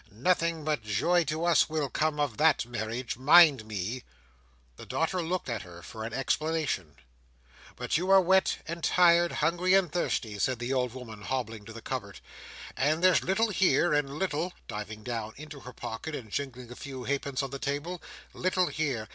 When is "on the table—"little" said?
17.43-18.67